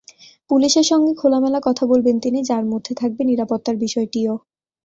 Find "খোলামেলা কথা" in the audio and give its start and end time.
1.15-1.83